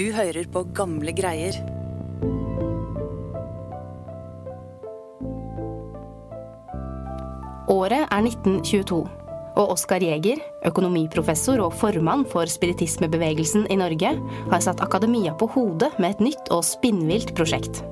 Du 0.00 0.06
hører 0.16 0.46
på 0.48 0.62
gamle 0.72 1.12
greier. 1.12 1.58
Året 7.68 8.06
er 8.06 8.22
1922, 8.24 9.02
og 9.60 9.74
Oskar 9.74 10.00
Jæger, 10.00 10.40
økonomiprofessor 10.64 11.60
og 11.66 11.76
formann 11.76 12.24
for 12.32 12.48
spiritismebevegelsen 12.48 13.68
i 13.68 13.76
Norge, 13.76 14.16
har 14.48 14.64
satt 14.64 14.80
akademia 14.80 15.36
på 15.36 15.50
hodet 15.52 15.92
med 16.00 16.14
et 16.16 16.28
nytt 16.30 16.48
og 16.48 16.64
spinnvilt 16.64 17.34
prosjekt. 17.36 17.84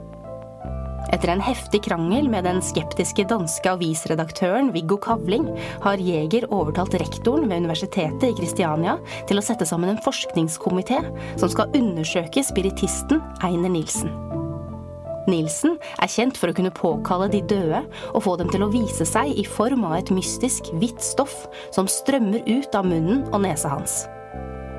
Etter 1.19 1.32
en 1.32 1.41
heftig 1.43 1.80
krangel 1.82 2.29
med 2.30 2.45
den 2.46 2.61
skeptiske 2.62 3.25
danske 3.27 3.67
avisredaktøren 3.67 4.68
Viggo 4.71 5.00
Kavling 5.03 5.48
har 5.82 5.98
Jæger 5.98 6.45
overtalt 6.55 6.93
rektoren 7.03 7.48
ved 7.50 7.64
Universitetet 7.64 8.29
i 8.29 8.37
Kristiania 8.39 8.95
til 9.27 9.41
å 9.41 9.43
sette 9.43 9.67
sammen 9.67 9.91
en 9.91 9.99
forskningskomité 10.04 11.00
som 11.40 11.50
skal 11.50 11.75
undersøke 11.75 12.45
spiritisten 12.46 13.18
Einer 13.43 13.73
Nilsen. 13.75 14.12
Nilsen 15.26 15.75
er 15.99 16.12
kjent 16.12 16.39
for 16.39 16.53
å 16.53 16.54
kunne 16.54 16.71
påkalle 16.76 17.26
de 17.32 17.40
døde 17.50 17.81
og 18.12 18.23
få 18.29 18.37
dem 18.39 18.54
til 18.54 18.62
å 18.62 18.71
vise 18.71 19.03
seg 19.03 19.32
i 19.35 19.43
form 19.43 19.89
av 19.90 19.96
et 19.98 20.14
mystisk, 20.14 20.71
hvitt 20.79 21.03
stoff 21.03 21.48
som 21.75 21.90
strømmer 21.90 22.46
ut 22.46 22.79
av 22.79 22.87
munnen 22.87 23.26
og 23.32 23.43
nesa 23.43 23.75
hans. 23.75 24.04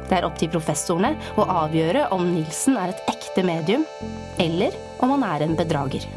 Det 0.08 0.22
er 0.22 0.30
opp 0.30 0.40
til 0.40 0.56
professorene 0.56 1.18
å 1.36 1.50
avgjøre 1.66 2.08
om 2.16 2.32
Nilsen 2.32 2.80
er 2.80 2.96
et 2.96 3.12
ekte 3.12 3.44
medium, 3.44 3.84
eller 4.40 4.80
om 5.04 5.18
han 5.18 5.28
er 5.36 5.50
en 5.50 5.60
bedrager. 5.60 6.08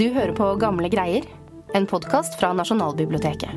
Du 0.00 0.08
hører 0.08 0.32
på 0.32 0.46
Gamle 0.56 0.88
greier, 0.88 1.26
en 1.76 1.84
podkast 1.86 2.38
fra 2.40 2.54
Nasjonalbiblioteket. 2.56 3.50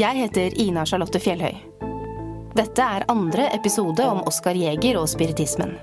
Jeg 0.00 0.16
heter 0.16 0.54
Ina 0.62 0.86
Charlotte 0.88 1.20
Fjellhøy. 1.20 1.58
Dette 2.56 2.86
er 2.96 3.04
andre 3.12 3.50
episode 3.52 4.06
om 4.08 4.22
Oskar 4.30 4.56
Jæger 4.56 4.96
og 4.96 5.10
spiritismen. 5.12 5.74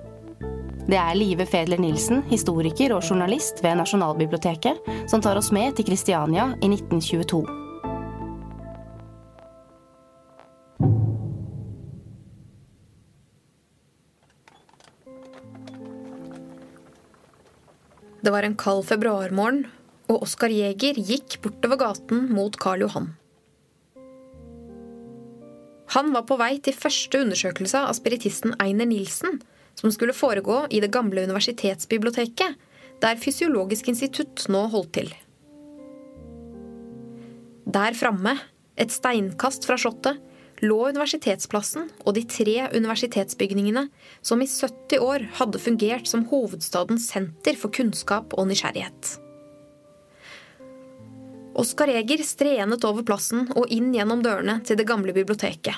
Det 0.89 0.97
er 0.97 1.19
Live 1.19 1.45
Fedler 1.45 1.77
Nilsen, 1.77 2.23
historiker 2.31 2.95
og 2.97 3.05
journalist 3.05 3.61
ved 3.61 3.77
Nasjonalbiblioteket, 3.77 4.89
som 5.05 5.21
tar 5.21 5.37
oss 5.37 5.51
med 5.53 5.77
til 5.77 5.85
Kristiania 5.91 6.47
i 6.63 6.71
1922. 6.73 7.64
Det 18.25 18.31
var 18.33 18.41
en 18.41 18.55
kald 18.57 18.87
februarmorgen, 18.89 19.67
og 20.09 20.23
Oskar 20.25 20.49
Jæger 20.49 20.97
gikk 20.97 21.35
bortover 21.43 21.77
gaten 21.77 22.23
mot 22.33 22.55
Karl 22.57 22.81
Johan. 22.81 23.11
Han 25.93 26.09
var 26.15 26.25
på 26.25 26.37
vei 26.41 26.55
til 26.65 26.73
første 26.73 27.21
undersøkelse 27.21 27.83
av 27.85 27.93
spiritisten 27.93 28.55
Einer 28.63 28.89
Nilsen, 28.89 29.37
som 29.77 29.93
skulle 29.93 30.15
foregå 30.17 30.63
i 30.73 30.81
det 30.81 30.89
gamle 30.95 31.27
universitetsbiblioteket, 31.27 32.57
der 33.03 33.21
Fysiologisk 33.21 33.91
institutt 33.93 34.47
nå 34.49 34.63
holdt 34.73 34.95
til. 34.97 35.13
Der 37.69 37.93
framme, 37.93 38.39
et 38.73 38.89
steinkast 38.89 39.69
fra 39.69 39.77
slottet, 39.77 40.17
lå 40.63 40.77
universitetsplassen 40.87 41.89
og 42.05 42.15
de 42.15 42.23
tre 42.29 42.69
universitetsbygningene 42.71 43.87
som 44.21 44.41
i 44.43 44.47
70 44.47 45.03
år 45.03 45.27
hadde 45.39 45.61
fungert 45.61 46.07
som 46.07 46.27
hovedstadens 46.31 47.09
senter 47.11 47.59
for 47.59 47.73
kunnskap 47.75 48.35
og 48.37 48.47
nysgjerrighet. 48.51 49.17
Oskar 51.55 51.91
Eger 51.91 52.23
strenet 52.27 52.83
over 52.87 53.03
plassen 53.07 53.47
og 53.55 53.71
inn 53.71 53.93
gjennom 53.95 54.23
dørene 54.23 54.59
til 54.67 54.79
det 54.79 54.87
gamle 54.87 55.15
biblioteket. 55.15 55.75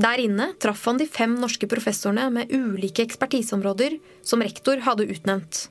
Der 0.00 0.22
inne 0.22 0.52
traff 0.62 0.86
han 0.88 0.96
de 0.96 1.04
fem 1.10 1.34
norske 1.36 1.66
professorene 1.68 2.30
med 2.32 2.52
ulike 2.54 3.04
ekspertiseområder 3.04 3.98
som 4.24 4.40
rektor 4.40 4.80
hadde 4.86 5.10
utnevnt. 5.12 5.66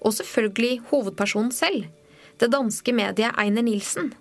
Og 0.00 0.14
selvfølgelig 0.16 0.78
hovedpersonen 0.88 1.50
selv, 1.52 1.90
det 2.40 2.50
danske 2.54 2.92
mediet 2.96 3.36
Einer 3.38 3.64
Nilsen. 3.64 4.12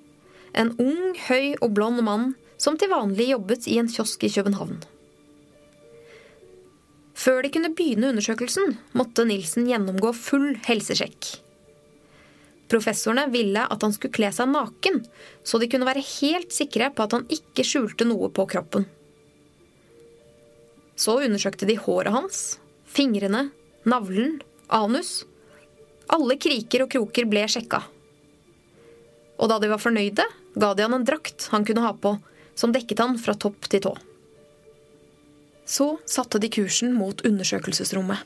En 0.54 0.74
ung, 0.82 1.16
høy 1.30 1.56
og 1.62 1.74
blond 1.78 2.04
mann 2.04 2.32
som 2.60 2.78
til 2.78 2.92
vanlig 2.92 3.30
jobbet 3.32 3.68
i 3.72 3.78
en 3.80 3.90
kiosk 3.92 4.26
i 4.28 4.32
København. 4.34 4.82
Før 7.20 7.44
de 7.44 7.52
kunne 7.52 7.72
begynne 7.76 8.12
undersøkelsen, 8.14 8.78
måtte 8.96 9.26
Nilsen 9.28 9.68
gjennomgå 9.68 10.14
full 10.16 10.54
helsesjekk. 10.68 11.34
Professorene 12.70 13.26
ville 13.34 13.64
at 13.66 13.84
han 13.84 13.96
skulle 13.96 14.14
kle 14.16 14.30
seg 14.36 14.52
naken, 14.52 15.02
så 15.44 15.60
de 15.60 15.68
kunne 15.72 15.88
være 15.88 16.06
helt 16.06 16.54
sikre 16.56 16.92
på 16.94 17.08
at 17.08 17.16
han 17.18 17.28
ikke 17.34 17.66
skjulte 17.68 18.08
noe 18.08 18.30
på 18.32 18.46
kroppen. 18.52 18.86
Så 21.00 21.18
undersøkte 21.24 21.68
de 21.68 21.80
håret 21.80 22.14
hans, 22.14 22.60
fingrene, 22.88 23.48
navlen, 23.88 24.38
anus. 24.68 25.24
Alle 26.12 26.36
kriker 26.42 26.86
og 26.86 26.92
kroker 26.94 27.28
ble 27.30 27.46
sjekka. 27.50 27.82
Og 29.40 29.48
da 29.48 29.60
de 29.60 29.70
var 29.72 29.82
fornøyde, 29.82 30.26
ga 30.60 30.74
de 30.76 30.84
han 30.84 30.98
en 30.98 31.08
drakt 31.08 31.48
han 31.54 31.66
kunne 31.68 31.84
ha 31.86 31.94
på, 31.96 32.18
som 32.60 32.74
dekket 32.76 33.00
han 33.00 33.16
fra 33.22 33.38
topp 33.40 33.70
til 33.72 33.86
tå. 33.88 33.94
Så 35.70 35.94
satte 36.10 36.42
de 36.42 36.50
kursen 36.52 36.92
mot 36.98 37.22
undersøkelsesrommet. 37.26 38.26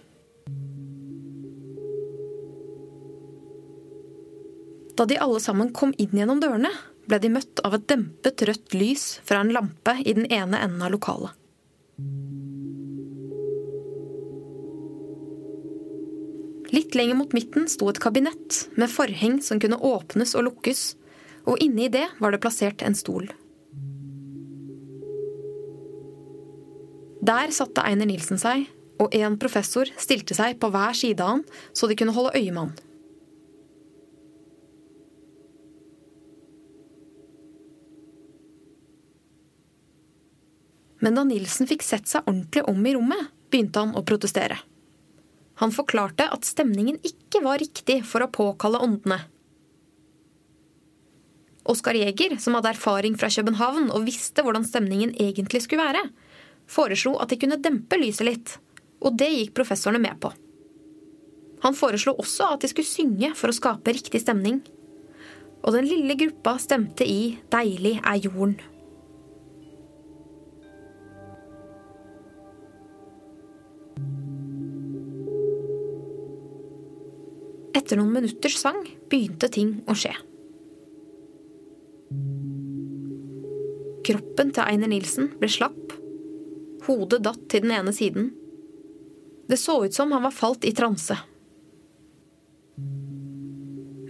Da 4.94 5.06
de 5.10 5.18
alle 5.18 5.42
sammen 5.42 5.74
kom 5.74 5.94
inn 5.98 6.14
gjennom 6.14 6.42
dørene, 6.42 6.70
ble 7.10 7.20
de 7.20 7.32
møtt 7.34 7.62
av 7.66 7.76
et 7.76 7.88
dempet 7.90 8.46
rødt 8.48 8.76
lys 8.78 9.06
fra 9.28 9.42
en 9.44 9.52
lampe 9.54 9.98
i 10.06 10.14
den 10.16 10.30
ene 10.32 10.62
enden 10.64 10.86
av 10.86 10.94
lokalet. 10.94 11.34
Litt 16.74 16.96
lenger 16.98 17.18
mot 17.20 17.34
midten 17.36 17.68
sto 17.70 17.90
et 17.92 18.02
kabinett 18.02 18.64
med 18.82 18.90
forheng 18.90 19.42
som 19.46 19.60
kunne 19.62 19.78
åpnes 19.78 20.34
og 20.38 20.48
lukkes, 20.48 20.94
og 21.50 21.60
inne 21.64 21.88
i 21.88 21.92
det 21.92 22.06
var 22.20 22.34
det 22.34 22.42
plassert 22.44 22.84
en 22.86 22.96
stol. 22.96 23.28
Der 27.24 27.52
satte 27.56 27.84
Einer 27.88 28.08
Nilsen 28.08 28.40
seg, 28.40 28.66
og 29.00 29.14
en 29.16 29.38
professor 29.40 29.88
stilte 30.00 30.36
seg 30.38 30.58
på 30.60 30.70
hver 30.72 30.96
side 30.98 31.24
av 31.24 31.38
han, 31.38 31.46
så 31.76 31.88
de 31.88 31.96
kunne 32.00 32.16
holde 32.16 32.36
øye 32.36 32.52
med 32.52 32.62
han. 32.66 32.74
Men 41.04 41.20
da 41.20 41.26
Nilsen 41.28 41.68
fikk 41.68 41.84
sett 41.84 42.08
seg 42.08 42.24
ordentlig 42.28 42.64
om 42.72 42.86
i 42.88 42.94
rommet, 42.96 43.32
begynte 43.52 43.82
han 43.84 43.96
å 43.96 44.06
protestere. 44.08 44.62
Han 45.60 45.74
forklarte 45.76 46.30
at 46.32 46.48
stemningen 46.48 47.00
ikke 47.06 47.44
var 47.44 47.60
riktig 47.62 48.02
for 48.08 48.24
å 48.24 48.32
påkalle 48.32 48.80
åndene. 48.84 49.20
Oskar 51.64 51.96
Jæger, 51.96 52.36
som 52.44 52.58
hadde 52.58 52.74
erfaring 52.74 53.16
fra 53.20 53.30
København 53.32 53.88
og 53.96 54.04
visste 54.06 54.44
hvordan 54.44 54.66
stemningen 54.68 55.14
egentlig 55.16 55.62
skulle 55.64 55.84
være, 55.84 56.10
foreslo 56.68 57.16
at 57.24 57.32
de 57.32 57.40
kunne 57.40 57.62
dempe 57.64 58.00
lyset 58.02 58.28
litt, 58.28 58.58
og 59.00 59.16
det 59.20 59.30
gikk 59.32 59.54
professorene 59.56 60.02
med 60.04 60.20
på. 60.20 60.34
Han 61.64 61.76
foreslo 61.76 62.18
også 62.20 62.50
at 62.54 62.64
de 62.64 62.72
skulle 62.72 62.90
synge 62.90 63.32
for 63.40 63.48
å 63.48 63.56
skape 63.56 63.96
riktig 63.96 64.20
stemning. 64.20 64.60
Og 65.64 65.72
den 65.78 65.88
lille 65.88 66.18
gruppa 66.20 66.58
stemte 66.60 67.08
i 67.08 67.38
Deilig 67.54 67.96
er 68.04 68.20
jorden. 68.26 68.58
Etter 77.74 78.00
noen 78.00 78.12
minutters 78.12 78.60
sang 78.60 78.84
begynte 79.08 79.48
ting 79.52 79.78
å 79.88 79.96
skje. 79.96 80.12
Kroppen 84.04 84.52
til 84.52 84.68
Einer 84.68 84.90
Nilsen 84.92 85.30
ble 85.40 85.48
slapp. 85.52 85.94
Hodet 86.88 87.22
datt 87.24 87.46
til 87.52 87.64
den 87.64 87.72
ene 87.72 87.94
siden. 87.96 88.32
Det 89.48 89.60
så 89.60 89.78
ut 89.86 89.96
som 89.96 90.12
han 90.12 90.26
var 90.26 90.36
falt 90.36 90.66
i 90.68 90.74
transe. 90.76 91.16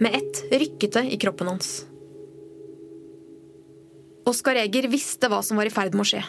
Med 0.02 0.14
ett 0.18 0.40
rykket 0.50 0.96
det 0.96 1.04
i 1.14 1.18
kroppen 1.22 1.52
hans. 1.52 1.84
Oskar 4.26 4.58
Eger 4.58 4.88
visste 4.90 5.28
hva 5.30 5.42
som 5.44 5.60
var 5.60 5.68
i 5.68 5.74
ferd 5.74 5.94
med 5.94 6.02
å 6.02 6.08
skje. 6.08 6.22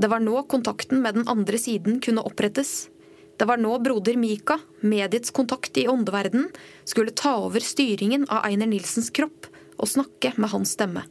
Det 0.00 0.08
var 0.10 0.22
nå 0.22 0.40
kontakten 0.50 1.02
med 1.04 1.18
den 1.18 1.28
andre 1.30 1.58
siden 1.60 2.00
kunne 2.02 2.24
opprettes. 2.24 2.88
Det 3.36 3.46
var 3.50 3.58
nå 3.60 3.76
broder 3.82 4.16
Mika, 4.16 4.56
mediets 4.80 5.34
kontakt 5.34 5.76
i 5.78 5.88
åndeverden, 5.90 6.48
skulle 6.86 7.12
ta 7.14 7.34
over 7.44 7.60
styringen 7.60 8.24
av 8.30 8.46
Einer 8.48 8.70
Nilsens 8.70 9.10
kropp 9.14 9.50
og 9.74 9.90
snakke 9.90 10.32
med 10.38 10.54
hans 10.54 10.74
stemme. 10.78 11.04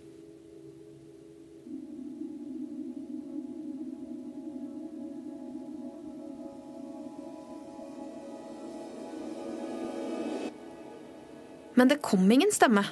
Men 11.83 11.89
det 11.91 11.99
kom 11.99 12.31
ingen 12.31 12.51
stemme. 12.55 12.85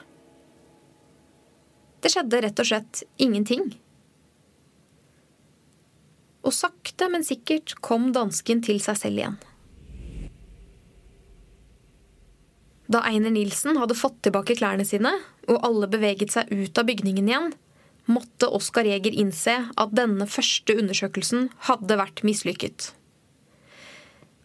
Det 2.04 2.10
skjedde 2.12 2.42
rett 2.44 2.58
og 2.60 2.68
slett 2.68 3.00
ingenting. 3.24 3.70
Og 6.44 6.52
sakte, 6.52 7.08
men 7.08 7.24
sikkert 7.24 7.78
kom 7.80 8.10
dansken 8.12 8.60
til 8.68 8.82
seg 8.84 9.00
selv 9.00 9.22
igjen. 9.22 9.40
Da 12.92 13.06
Einer 13.08 13.32
Nilsen 13.32 13.80
hadde 13.80 13.96
fått 13.96 14.20
tilbake 14.28 14.60
klærne 14.60 14.84
sine, 14.84 15.16
og 15.48 15.64
alle 15.64 15.88
beveget 15.88 16.36
seg 16.36 16.52
ut 16.52 16.76
av 16.76 16.92
bygningen 16.92 17.32
igjen, 17.32 17.50
måtte 18.12 18.52
Oskar 18.52 18.92
Jæger 18.92 19.16
innse 19.24 19.56
at 19.72 19.96
denne 19.96 20.28
første 20.28 20.76
undersøkelsen 20.84 21.48
hadde 21.72 22.02
vært 22.04 22.26
mislykket. 22.28 22.92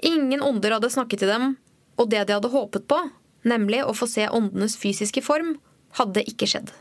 Ingen 0.07 0.39
ånder 0.39 0.79
hadde 0.79 0.95
snakket 0.95 1.27
til 1.27 1.35
dem, 1.35 1.57
og 1.99 2.15
det 2.15 2.29
de 2.29 2.39
hadde 2.39 2.55
håpet 2.55 2.87
på, 2.87 3.09
nemlig 3.47 3.85
å 3.87 3.95
få 3.97 4.09
se 4.11 4.27
åndenes 4.29 4.77
fysiske 4.81 5.23
form, 5.25 5.57
hadde 5.97 6.25
ikke 6.29 6.49
skjedd. 6.51 6.73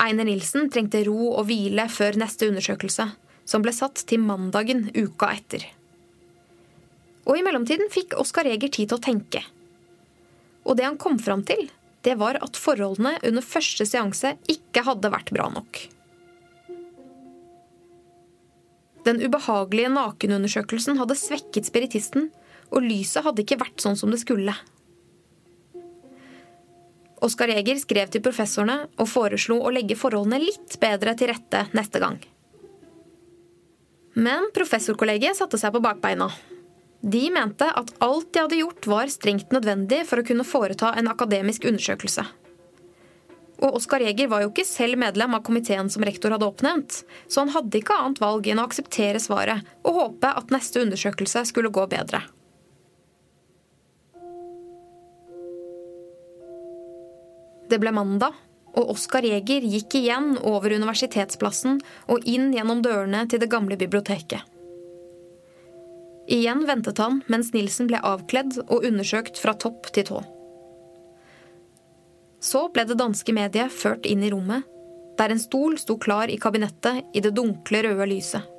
Einer 0.00 0.28
Nilsen 0.28 0.68
trengte 0.72 1.04
ro 1.06 1.32
og 1.32 1.46
hvile 1.48 1.86
før 1.88 2.18
neste 2.20 2.50
undersøkelse, 2.50 3.08
som 3.48 3.64
ble 3.64 3.72
satt 3.72 4.02
til 4.08 4.20
mandagen 4.20 4.88
uka 4.96 5.30
etter. 5.32 5.64
Og 7.26 7.38
i 7.38 7.44
mellomtiden 7.46 7.88
fikk 7.92 8.16
Oskar 8.20 8.48
Eger 8.48 8.70
tid 8.70 8.90
til 8.90 8.98
å 8.98 9.02
tenke. 9.02 9.42
Og 10.66 10.76
det 10.78 10.86
han 10.86 10.98
kom 11.00 11.18
fram 11.22 11.44
til, 11.46 11.68
det 12.06 12.18
var 12.20 12.38
at 12.42 12.58
forholdene 12.60 13.16
under 13.26 13.42
første 13.42 13.86
seanse 13.88 14.36
ikke 14.50 14.84
hadde 14.86 15.10
vært 15.10 15.32
bra 15.34 15.48
nok. 15.50 15.80
Den 19.06 19.22
ubehagelige 19.22 19.90
nakenundersøkelsen 19.94 20.98
hadde 20.98 21.18
svekket 21.18 21.68
spiritisten, 21.68 22.30
og 22.70 22.84
lyset 22.84 23.24
hadde 23.26 23.44
ikke 23.44 23.60
vært 23.60 23.82
sånn 23.82 23.98
som 23.98 24.12
det 24.12 24.20
skulle. 24.22 24.54
Oskar 27.24 27.48
Jæger 27.48 27.78
skrev 27.80 28.10
til 28.12 28.22
professorene 28.24 28.90
og 29.00 29.08
foreslo 29.08 29.58
å 29.64 29.72
legge 29.72 29.96
forholdene 29.98 30.42
litt 30.42 30.76
bedre 30.82 31.14
til 31.16 31.30
rette 31.32 31.64
neste 31.76 32.02
gang. 32.02 32.18
Men 34.16 34.50
professorkollegiet 34.56 35.36
satte 35.36 35.58
seg 35.60 35.74
på 35.74 35.82
bakbeina. 35.84 36.28
De 37.06 37.26
mente 37.32 37.66
at 37.68 37.92
alt 38.04 38.30
de 38.32 38.42
hadde 38.42 38.58
gjort, 38.60 38.88
var 38.88 39.12
strengt 39.12 39.52
nødvendig 39.52 40.02
for 40.08 40.20
å 40.20 40.26
kunne 40.26 40.46
foreta 40.46 40.94
en 40.96 41.10
akademisk 41.12 41.66
undersøkelse. 41.68 42.24
Og 43.64 43.76
Oskar 43.78 44.04
Jæger 44.04 44.28
var 44.28 44.42
jo 44.44 44.50
ikke 44.50 44.66
selv 44.68 45.00
medlem 45.00 45.36
av 45.36 45.44
komiteen 45.44 45.88
som 45.92 46.04
rektor 46.04 46.34
hadde 46.34 46.48
oppnevnt, 46.48 47.02
så 47.28 47.44
han 47.44 47.52
hadde 47.54 47.80
ikke 47.80 47.96
annet 47.96 48.20
valg 48.20 48.48
enn 48.48 48.60
å 48.60 48.66
akseptere 48.68 49.20
svaret 49.22 49.64
og 49.86 50.00
håpe 50.00 50.32
at 50.40 50.52
neste 50.52 50.82
undersøkelse 50.84 51.46
skulle 51.48 51.72
gå 51.72 51.86
bedre. 51.88 52.20
Det 57.70 57.78
ble 57.82 57.92
mandag, 57.94 58.34
og 58.76 58.92
Oskar 58.92 59.24
Jæger 59.24 59.64
gikk 59.64 59.96
igjen 59.98 60.36
over 60.44 60.74
Universitetsplassen 60.76 61.80
og 62.12 62.26
inn 62.28 62.52
gjennom 62.54 62.82
dørene 62.84 63.24
til 63.30 63.40
det 63.42 63.50
gamle 63.50 63.78
biblioteket. 63.80 64.44
Igjen 66.26 66.64
ventet 66.66 66.98
han 66.98 67.20
mens 67.30 67.52
Nilsen 67.54 67.88
ble 67.90 68.00
avkledd 68.02 68.58
og 68.66 68.84
undersøkt 68.84 69.38
fra 69.38 69.54
topp 69.54 69.92
til 69.94 70.08
tå. 70.10 70.22
Så 72.42 72.66
ble 72.74 72.84
det 72.86 72.98
danske 73.00 73.32
mediet 73.34 73.72
ført 73.72 74.06
inn 74.06 74.24
i 74.26 74.30
rommet, 74.34 74.66
der 75.16 75.32
en 75.32 75.40
stol 75.40 75.78
sto 75.80 75.96
klar 75.98 76.28
i 76.28 76.36
kabinettet 76.38 77.16
i 77.16 77.22
det 77.24 77.32
dunkle, 77.34 77.80
røde 77.86 78.10
lyset. 78.10 78.52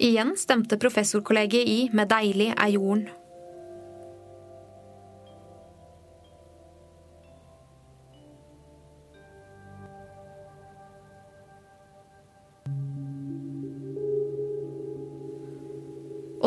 Igjen 0.00 0.32
stemte 0.40 0.80
professorkollegiet 0.80 1.68
i 1.68 1.80
med 1.92 2.08
'Deilig 2.08 2.50
er 2.56 2.72
jorden'. 2.72 3.19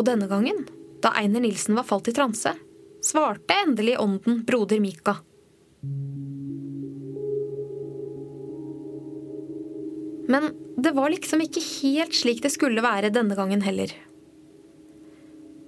Og 0.04 0.10
denne 0.10 0.28
gangen, 0.28 0.66
da 1.00 1.14
Einer 1.16 1.40
Nilsen 1.40 1.78
var 1.80 1.86
falt 1.88 2.10
i 2.12 2.14
transe, 2.16 2.52
svarte 3.00 3.56
endelig 3.64 3.94
ånden 4.04 4.42
broder 4.44 4.82
Mika. 4.84 5.14
Men 10.28 10.50
det 10.76 10.92
var 11.00 11.08
liksom 11.16 11.46
ikke 11.48 11.64
helt 11.64 12.20
slik 12.20 12.44
det 12.44 12.52
skulle 12.52 12.84
være 12.84 13.14
denne 13.16 13.40
gangen 13.40 13.64
heller. 13.64 13.96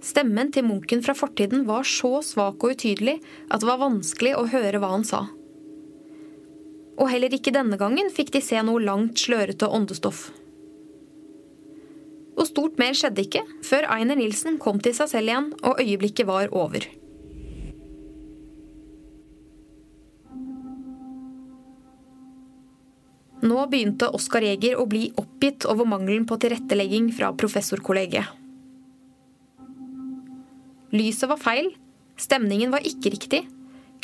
Stemmen 0.04 0.52
til 0.52 0.68
munken 0.68 1.00
fra 1.06 1.16
fortiden 1.16 1.64
var 1.72 1.88
så 1.88 2.18
svak 2.20 2.60
og 2.60 2.76
utydelig 2.76 3.22
at 3.48 3.64
det 3.64 3.72
var 3.72 3.86
vanskelig 3.88 4.36
å 4.36 4.50
høre 4.52 4.84
hva 4.84 4.98
han 4.98 5.08
sa. 5.08 5.30
Og 7.00 7.08
heller 7.08 7.32
ikke 7.40 7.56
denne 7.56 7.80
gangen 7.80 8.12
fikk 8.12 8.36
de 8.36 8.44
se 8.44 8.60
noe 8.68 8.84
langt, 8.84 9.16
slørete 9.16 9.72
åndestoff. 9.72 10.28
Og 12.36 12.48
stort 12.50 12.78
mer 12.82 12.96
skjedde 12.98 13.24
ikke 13.24 13.46
før 13.64 13.88
Einer 13.96 14.20
Nilsen 14.20 14.60
kom 14.62 14.82
til 14.84 14.96
seg 14.98 15.12
selv 15.12 15.32
igjen 15.32 15.50
og 15.64 15.82
øyeblikket 15.82 16.28
var 16.28 16.52
over. 16.52 16.84
Nå 23.46 23.66
begynte 23.70 24.10
Oskar 24.16 24.46
Jæger 24.46 24.80
å 24.80 24.88
bli 24.90 25.10
oppgitt 25.22 25.68
over 25.70 25.88
mangelen 25.88 26.26
på 26.26 26.38
tilrettelegging 26.42 27.12
fra 27.14 27.30
professorkollegiet. 27.38 28.32
Lyset 30.96 31.30
var 31.30 31.42
feil, 31.42 31.70
stemningen 32.18 32.72
var 32.72 32.86
ikke 32.88 33.12
riktig, 33.14 33.42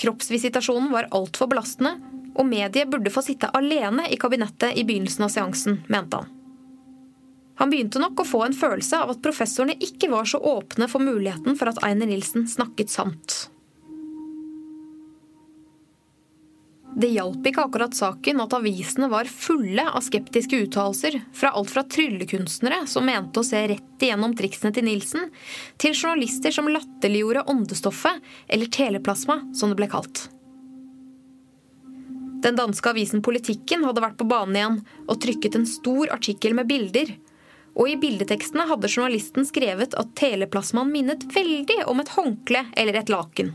kroppsvisitasjonen 0.02 0.92
var 0.94 1.10
altfor 1.16 1.50
belastende, 1.52 1.96
og 2.36 2.48
mediet 2.48 2.92
burde 2.92 3.12
få 3.12 3.24
sitte 3.26 3.50
alene 3.56 4.06
i 4.12 4.20
kabinettet 4.20 4.78
i 4.78 4.86
begynnelsen 4.88 5.26
av 5.28 5.34
seansen, 5.34 5.82
mente 5.92 6.22
han. 6.22 6.41
Han 7.62 7.70
begynte 7.70 8.02
nok 8.02 8.24
å 8.24 8.26
få 8.26 8.40
en 8.48 8.58
følelse 8.58 9.04
av 9.04 9.14
at 9.14 9.22
professorene 9.22 9.78
ikke 9.86 10.10
var 10.10 10.26
så 10.26 10.40
åpne 10.42 10.88
for 10.90 11.04
muligheten 11.06 11.54
for 11.60 11.70
at 11.70 11.84
Einer 11.86 12.10
Nilsen 12.10 12.48
snakket 12.50 12.90
sant. 12.90 13.36
Det 16.92 17.08
hjalp 17.14 17.46
ikke 17.48 17.68
akkurat 17.68 17.94
saken 17.96 18.42
at 18.44 18.58
avisene 18.58 19.08
var 19.14 19.30
fulle 19.30 19.86
av 19.86 20.02
skeptiske 20.04 20.58
uttalelser 20.66 21.22
fra 21.38 21.54
alt 21.56 21.72
fra 21.72 21.86
tryllekunstnere 21.88 22.82
som 22.90 23.06
mente 23.08 23.40
å 23.40 23.48
se 23.48 23.62
rett 23.72 24.04
igjennom 24.04 24.34
triksene 24.36 24.74
til 24.76 24.90
Nilsen, 24.90 25.30
til 25.80 25.94
journalister 25.96 26.52
som 26.52 26.68
latterliggjorde 26.68 27.46
åndestoffet, 27.54 28.20
eller 28.50 28.74
teleplasma, 28.74 29.40
som 29.56 29.72
det 29.72 29.80
ble 29.80 29.88
kalt. 29.94 30.28
Den 32.42 32.58
danske 32.58 32.90
avisen 32.90 33.22
Politikken 33.22 33.86
hadde 33.86 34.02
vært 34.02 34.18
på 34.18 34.28
banen 34.28 34.58
igjen 34.58 34.80
og 35.06 35.20
trykket 35.22 35.60
en 35.60 35.70
stor 35.70 36.10
artikkel 36.12 36.58
med 36.58 36.68
bilder. 36.68 37.14
Og 37.80 37.88
i 37.88 37.98
bildetekstene 38.00 38.68
hadde 38.68 38.90
journalisten 38.92 39.48
skrevet 39.48 39.96
at 39.98 40.16
teleplasmaen 40.20 40.92
minnet 40.92 41.24
veldig 41.36 41.84
om 41.92 42.02
et 42.04 42.16
håndkle 42.18 42.66
eller 42.78 43.00
et 43.00 43.12
laken. 43.12 43.54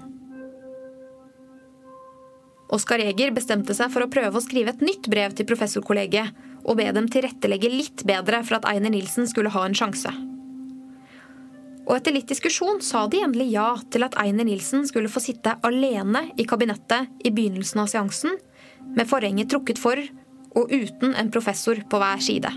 Oskar 2.72 2.98
Jæger 2.98 3.30
bestemte 3.30 3.76
seg 3.78 3.92
for 3.94 4.02
å 4.02 4.10
prøve 4.10 4.40
å 4.40 4.42
skrive 4.42 4.72
et 4.74 4.82
nytt 4.82 5.06
brev 5.12 5.36
til 5.36 5.46
professorkollegiet 5.46 6.32
og 6.66 6.80
be 6.80 6.88
dem 6.90 7.06
tilrettelegge 7.12 7.70
litt 7.70 8.02
bedre 8.08 8.40
for 8.46 8.58
at 8.58 8.66
Einer 8.72 8.90
Nilsen 8.90 9.28
skulle 9.30 9.52
ha 9.54 9.62
en 9.66 9.76
sjanse. 9.76 10.10
Og 11.86 11.94
etter 11.94 12.16
litt 12.16 12.26
diskusjon 12.26 12.80
sa 12.82 13.04
de 13.06 13.22
endelig 13.22 13.52
ja 13.52 13.68
til 13.94 14.02
at 14.02 14.18
Einer 14.18 14.48
Nilsen 14.48 14.88
skulle 14.90 15.12
få 15.12 15.22
sitte 15.22 15.54
alene 15.66 16.24
i 16.34 16.48
kabinettet 16.48 17.12
i 17.22 17.30
begynnelsen 17.30 17.84
av 17.84 17.92
seansen, 17.92 18.34
med 18.96 19.06
forhenget 19.06 19.52
trukket 19.52 19.78
for 19.78 20.00
og 20.56 20.72
uten 20.72 21.14
en 21.14 21.30
professor 21.30 21.78
på 21.86 22.00
hver 22.02 22.22
side. 22.24 22.50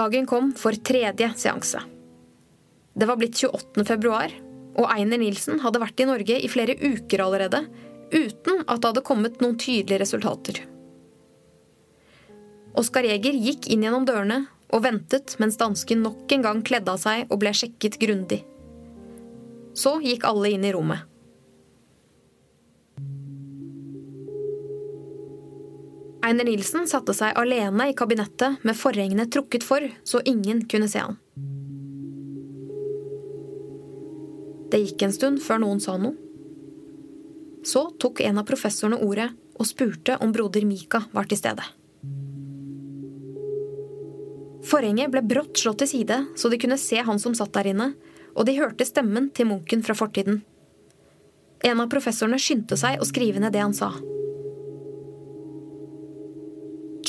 Dagen 0.00 0.26
kom 0.26 0.52
for 0.56 0.72
tredje 0.72 1.26
seanse. 1.36 1.80
Det 2.96 3.06
var 3.06 3.18
blitt 3.20 3.36
28. 3.44 3.84
februar, 3.84 4.32
og 4.78 4.86
Einer 4.94 5.20
Nilsen 5.20 5.60
hadde 5.60 5.82
vært 5.82 6.00
i 6.00 6.06
Norge 6.08 6.38
i 6.40 6.48
flere 6.48 6.76
uker 6.80 7.20
allerede, 7.20 7.66
uten 8.08 8.62
at 8.64 8.80
det 8.80 8.88
hadde 8.88 9.04
kommet 9.04 9.42
noen 9.42 9.58
tydelige 9.60 10.00
resultater. 10.00 10.62
Oskar 12.80 13.04
Jæger 13.04 13.36
gikk 13.44 13.68
inn 13.68 13.84
gjennom 13.84 14.06
dørene 14.08 14.44
og 14.70 14.86
ventet 14.86 15.34
mens 15.42 15.58
dansken 15.60 16.04
nok 16.06 16.32
en 16.32 16.46
gang 16.46 16.64
kledde 16.64 16.94
av 16.94 17.02
seg 17.02 17.26
og 17.28 17.42
ble 17.42 17.52
sjekket 17.52 18.00
grundig. 18.00 18.40
Så 19.76 19.98
gikk 20.00 20.24
alle 20.24 20.54
inn 20.54 20.64
i 20.64 20.72
rommet. 20.72 21.09
Einer 26.30 26.46
Nilsen 26.46 26.86
satte 26.86 27.10
seg 27.16 27.34
alene 27.34 27.88
i 27.90 27.94
kabinettet 27.98 28.62
med 28.62 28.76
forhengene 28.78 29.24
trukket 29.26 29.64
for, 29.66 29.82
så 30.06 30.20
ingen 30.22 30.60
kunne 30.70 30.86
se 30.86 31.00
han. 31.02 31.16
Det 34.70 34.78
gikk 34.78 35.02
en 35.02 35.14
stund 35.16 35.40
før 35.42 35.58
noen 35.64 35.82
sa 35.82 35.96
noe. 35.98 36.14
Så 37.66 37.82
tok 37.98 38.22
en 38.22 38.38
av 38.38 38.46
professorene 38.46 39.00
ordet 39.02 39.26
og 39.58 39.66
spurte 39.66 40.20
om 40.22 40.30
broder 40.32 40.68
Mika 40.68 41.02
var 41.10 41.26
til 41.26 41.40
stede. 41.40 41.66
Forhenget 44.70 45.10
ble 45.10 45.24
brått 45.26 45.58
slått 45.58 45.82
til 45.82 45.90
side, 45.96 46.20
så 46.38 46.52
de 46.52 46.60
kunne 46.62 46.78
se 46.78 47.02
han 47.02 47.18
som 47.18 47.34
satt 47.34 47.50
der 47.58 47.72
inne, 47.72 47.90
og 48.38 48.46
de 48.46 48.54
hørte 48.60 48.86
stemmen 48.86 49.32
til 49.34 49.50
munken 49.50 49.82
fra 49.82 49.98
fortiden. 49.98 50.44
En 51.66 51.82
av 51.82 51.90
professorene 51.90 52.38
skyndte 52.38 52.78
seg 52.78 53.02
å 53.02 53.10
skrive 53.10 53.42
ned 53.42 53.56
det 53.56 53.66
han 53.66 53.74
sa. 53.74 53.90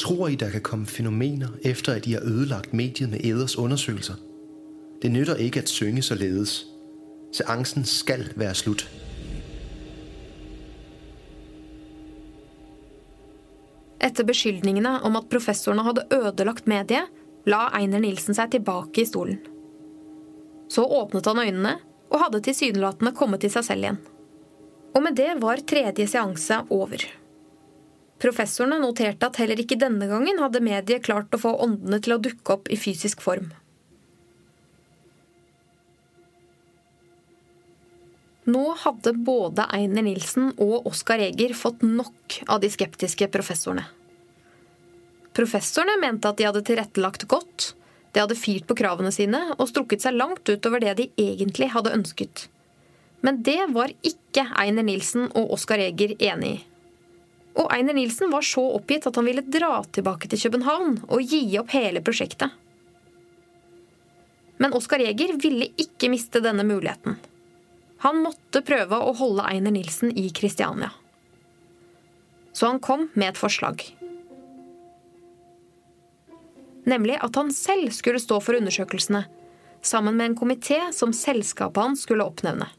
Tror 0.02 0.28
I, 0.28 0.36
der 0.36 0.50
kan 0.50 0.62
komme 0.62 0.86
fænomener 0.86 1.48
efter 1.62 1.94
at 1.94 2.08
I 2.08 2.12
har 2.12 2.22
ødelagt 2.22 2.74
mediet 2.74 3.10
med 3.10 3.20
eders 3.24 3.58
undersøgelser? 3.58 4.14
Det 5.02 5.12
nytter 5.12 5.36
ikke 5.36 5.60
at 5.62 5.70
synge 5.70 6.02
således. 6.02 6.66
Seancen 7.32 7.86
skal 7.86 8.34
være 8.36 8.56
slut. 8.56 8.90
Etter 14.02 14.26
beskyldningene 14.26 14.98
om 15.02 15.16
at 15.16 15.30
professorene 15.30 15.86
hadde 15.86 16.08
ødelagt 16.12 16.68
mediet, 16.68 17.06
la 17.46 17.70
Einer 17.78 18.02
Nilsen 18.02 18.34
seg 18.34 18.58
tilbake 18.58 19.02
i 19.02 19.06
stolen. 19.06 19.38
Så 20.70 20.82
åpnet 20.82 21.30
han 21.30 21.46
øynene 21.46 21.78
og 22.10 22.24
hadde 22.26 22.42
tilsynelatende 22.42 23.14
kommet 23.14 23.46
til 23.46 23.54
seg 23.54 23.70
selv 23.70 23.86
igjen. 23.86 24.02
Og 24.96 25.04
med 25.06 25.14
det 25.14 25.36
var 25.38 25.62
tredje 25.62 26.08
seanse 26.08 26.64
over. 26.70 27.21
Professorene 28.22 28.78
noterte 28.82 29.32
at 29.32 29.40
heller 29.42 29.58
ikke 29.64 29.80
denne 29.82 30.06
gangen 30.10 30.38
hadde 30.44 30.62
mediet 30.62 31.08
klart 31.08 31.34
å 31.34 31.42
få 31.42 31.56
åndene 31.66 31.98
til 32.04 32.16
å 32.16 32.22
dukke 32.22 32.54
opp 32.54 32.70
i 32.70 32.78
fysisk 32.78 33.24
form. 33.26 33.50
Nå 38.52 38.62
hadde 38.84 39.14
både 39.26 39.68
Einer 39.74 40.06
Nilsen 40.06 40.52
og 40.62 40.88
Oskar 40.90 41.22
Eger 41.22 41.54
fått 41.58 41.84
nok 41.86 42.40
av 42.50 42.62
de 42.62 42.70
skeptiske 42.74 43.28
professorene. 43.34 43.86
Professorene 45.38 46.00
mente 46.02 46.28
at 46.28 46.40
de 46.40 46.48
hadde 46.50 46.64
tilrettelagt 46.68 47.28
godt, 47.32 47.72
de 48.12 48.20
hadde 48.20 48.36
firt 48.36 48.66
på 48.68 48.76
kravene 48.76 49.14
sine 49.16 49.40
og 49.56 49.70
strukket 49.70 50.04
seg 50.04 50.18
langt 50.18 50.50
utover 50.50 50.84
det 50.84 50.98
de 51.00 51.08
egentlig 51.22 51.70
hadde 51.72 51.94
ønsket. 51.96 52.50
Men 53.22 53.40
det 53.46 53.62
var 53.72 53.94
ikke 54.06 54.50
Einer 54.60 54.86
Nilsen 54.86 55.30
og 55.38 55.54
Oskar 55.56 55.82
Eger 55.82 56.18
enig 56.20 56.58
i. 56.58 56.60
Og 57.60 57.68
Einer 57.74 57.96
Nilsen 57.96 58.32
var 58.32 58.46
så 58.48 58.64
oppgitt 58.78 59.08
at 59.10 59.18
han 59.20 59.28
ville 59.28 59.44
dra 59.44 59.82
tilbake 59.92 60.30
til 60.32 60.40
København 60.46 61.02
og 61.10 61.24
gi 61.26 61.44
opp 61.60 61.74
hele 61.76 62.04
prosjektet. 62.06 62.54
Men 64.62 64.76
Oskar 64.78 65.02
Eger 65.02 65.34
ville 65.42 65.72
ikke 65.82 66.12
miste 66.14 66.40
denne 66.44 66.64
muligheten. 66.68 67.18
Han 68.06 68.22
måtte 68.24 68.64
prøve 68.66 68.98
å 68.98 69.14
holde 69.18 69.46
Einer 69.50 69.74
Nilsen 69.74 70.14
i 70.18 70.30
Kristiania. 70.34 70.92
Så 72.54 72.70
han 72.70 72.82
kom 72.84 73.08
med 73.14 73.32
et 73.32 73.42
forslag. 73.42 73.84
Nemlig 76.90 77.18
at 77.22 77.38
han 77.38 77.52
selv 77.54 77.94
skulle 77.94 78.22
stå 78.22 78.40
for 78.42 78.58
undersøkelsene, 78.58 79.24
sammen 79.82 80.18
med 80.18 80.32
en 80.32 80.38
komité 80.38 80.80
som 80.94 81.14
selskapet 81.14 81.82
hans 81.82 82.06
skulle 82.06 82.26
oppnevne. 82.26 82.70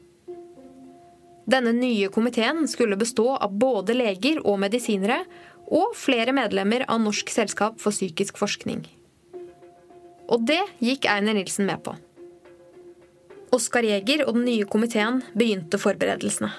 Denne 1.51 1.73
nye 1.75 2.09
komiteen 2.13 2.69
skulle 2.71 2.99
bestå 2.99 3.33
av 3.35 3.55
både 3.59 3.97
leger 3.97 4.41
og 4.47 4.61
medisinere, 4.63 5.25
og 5.73 5.95
flere 5.97 6.35
medlemmer 6.37 6.85
av 6.91 7.01
Norsk 7.01 7.31
selskap 7.33 7.79
for 7.81 7.95
psykisk 7.95 8.37
forskning. 8.41 8.83
Og 10.29 10.45
det 10.49 10.61
gikk 10.85 11.09
Einer 11.09 11.37
Nilsen 11.37 11.67
med 11.69 11.81
på. 11.85 11.95
Oskar 13.53 13.85
Jæger 13.85 14.25
og 14.27 14.37
den 14.37 14.47
nye 14.49 14.69
komiteen 14.69 15.21
begynte 15.37 15.81
forberedelsene. 15.81 16.53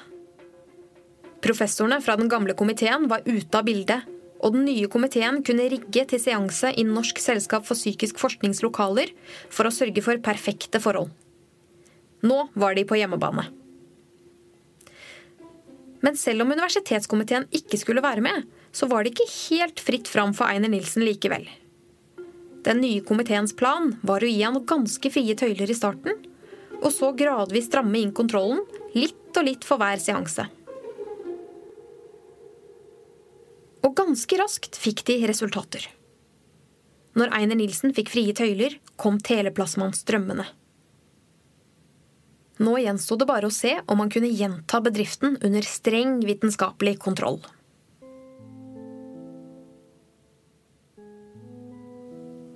Professorene 1.44 2.00
fra 2.02 2.16
den 2.20 2.30
gamle 2.32 2.56
komiteen 2.56 3.08
var 3.12 3.26
ute 3.26 3.60
av 3.60 3.66
bildet, 3.68 4.06
og 4.44 4.56
den 4.56 4.66
nye 4.68 4.90
komiteen 4.92 5.42
kunne 5.46 5.70
rigge 5.72 6.06
til 6.10 6.22
seanse 6.22 6.74
i 6.76 6.86
Norsk 6.88 7.20
selskap 7.24 7.66
for 7.68 7.80
psykisk 7.80 8.20
forskningslokaler 8.22 9.12
for 9.50 9.68
å 9.68 9.74
sørge 9.74 10.04
for 10.04 10.22
perfekte 10.24 10.82
forhold. 10.84 11.12
Nå 12.24 12.48
var 12.60 12.76
de 12.76 12.86
på 12.88 13.00
hjemmebane. 13.00 13.63
Men 16.04 16.18
selv 16.20 16.44
om 16.44 16.52
universitetskomiteen 16.52 17.48
ikke 17.56 17.80
skulle 17.80 18.04
være 18.04 18.24
med, 18.26 18.44
så 18.76 18.90
var 18.92 19.04
det 19.04 19.14
ikke 19.14 19.30
helt 19.32 19.80
fritt 19.80 20.10
fram 20.12 20.34
for 20.36 20.52
Einer 20.52 20.72
Nilsen 20.72 21.06
likevel. 21.06 21.46
Den 22.64 22.80
nye 22.84 23.04
komiteens 23.04 23.56
plan 23.56 23.94
var 24.04 24.24
å 24.24 24.28
gi 24.30 24.42
han 24.44 24.60
ganske 24.68 25.12
frie 25.12 25.36
tøyler 25.40 25.72
i 25.72 25.78
starten, 25.78 26.20
og 26.84 26.92
så 26.92 27.14
gradvis 27.16 27.70
stramme 27.70 28.00
inn 28.00 28.12
kontrollen, 28.16 28.62
litt 28.96 29.40
og 29.40 29.48
litt 29.48 29.68
for 29.68 29.80
hver 29.80 30.00
seanse. 30.04 30.46
Og 33.84 33.96
ganske 34.00 34.40
raskt 34.40 34.80
fikk 34.80 35.04
de 35.08 35.22
resultater. 35.28 35.88
Når 37.20 37.32
Einer 37.36 37.60
Nilsen 37.60 37.94
fikk 37.96 38.12
frie 38.12 38.36
tøyler, 38.36 38.80
kom 38.98 39.20
teleplasmaen 39.22 39.96
strømmende. 39.96 40.48
Nå 42.62 42.78
gjensto 42.78 43.18
det 43.18 43.26
bare 43.26 43.50
å 43.50 43.54
se 43.54 43.80
om 43.90 44.02
han 44.04 44.12
kunne 44.14 44.30
gjenta 44.30 44.82
bedriften 44.84 45.40
under 45.42 45.66
streng 45.66 46.20
vitenskapelig 46.26 47.00
kontroll. 47.02 47.40